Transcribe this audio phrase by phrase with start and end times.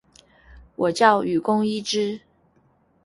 [0.77, 2.21] 我叫雨宫伊织！